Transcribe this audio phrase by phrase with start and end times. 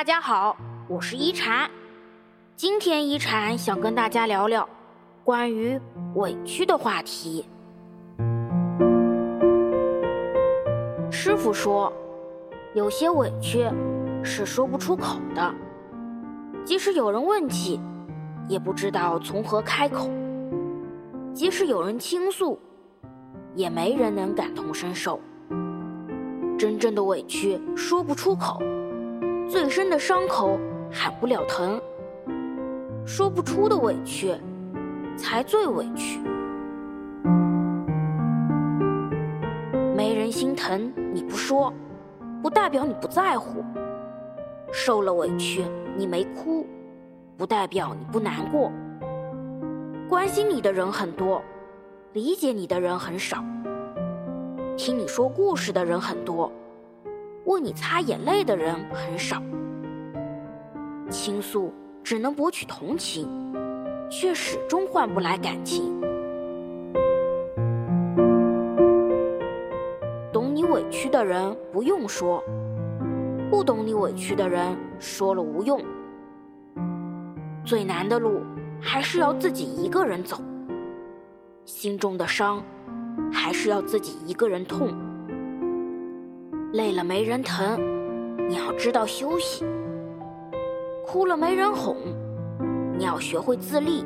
[0.00, 0.56] 大家好，
[0.88, 1.70] 我是一禅。
[2.56, 4.66] 今天一禅想跟大家聊聊
[5.22, 5.78] 关于
[6.14, 7.44] 委屈的话题。
[11.10, 11.92] 师傅说，
[12.72, 13.68] 有些委屈
[14.22, 15.54] 是说不出口的，
[16.64, 17.78] 即使有人问起，
[18.48, 20.08] 也不知道从何开口；
[21.34, 22.58] 即使有人倾诉，
[23.54, 25.20] 也没人能感同身受。
[26.58, 28.62] 真正的委屈说不出口。
[29.50, 30.56] 最深的伤口
[30.92, 31.80] 喊不了疼，
[33.04, 34.32] 说不出的委屈
[35.16, 36.20] 才最委屈。
[39.96, 41.72] 没人心疼你不说，
[42.40, 43.60] 不代表你不在乎；
[44.70, 45.64] 受了委屈
[45.96, 46.64] 你没哭，
[47.36, 48.70] 不代表你不难过。
[50.08, 51.42] 关心你的人很多，
[52.12, 53.38] 理解你的人很少；
[54.76, 56.52] 听你说故事的人很多。
[57.50, 59.42] 为你擦眼泪的人很少，
[61.10, 63.28] 倾诉只能博取同情，
[64.08, 66.00] 却始终换不来感情。
[70.32, 72.40] 懂你委屈的人不用说，
[73.50, 75.82] 不懂你委屈的人说了无用。
[77.64, 78.42] 最难的路
[78.80, 80.40] 还是要自己一个人走，
[81.64, 82.62] 心中的伤
[83.32, 85.09] 还是要自己一个人痛。
[86.72, 87.80] 累了没人疼，
[88.48, 89.64] 你要知道休息；
[91.04, 91.96] 哭了没人哄，
[92.96, 94.04] 你要学会自立。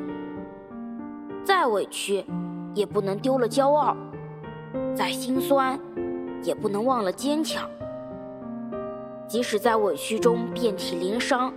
[1.43, 2.25] 再委屈，
[2.73, 3.95] 也不能丢了骄傲；
[4.95, 5.79] 再心酸，
[6.41, 7.69] 也不能忘了坚强。
[9.27, 11.53] 即使在委屈中遍体鳞伤，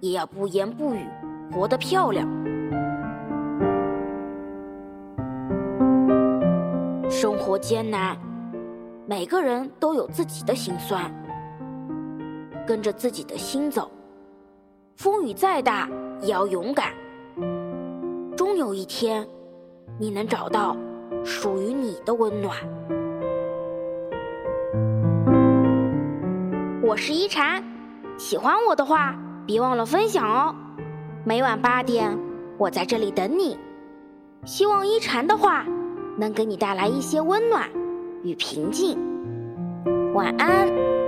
[0.00, 1.06] 也要不言不语，
[1.52, 2.28] 活得漂亮。
[7.08, 8.25] 生活艰难。
[9.08, 11.14] 每个人都有自己的心酸，
[12.66, 13.88] 跟着自己的心走，
[14.96, 15.88] 风雨再大
[16.20, 16.92] 也要勇敢。
[18.36, 19.24] 终有一天，
[19.96, 20.76] 你能找到
[21.24, 22.56] 属于你的温暖。
[26.82, 27.62] 我是一禅，
[28.18, 30.52] 喜欢我的话，别忘了分享哦。
[31.22, 32.18] 每晚八点，
[32.58, 33.56] 我在这里等你。
[34.44, 35.64] 希望一禅的话
[36.18, 37.70] 能给你带来一些温暖。
[38.26, 38.98] 与平静，
[40.12, 41.05] 晚安。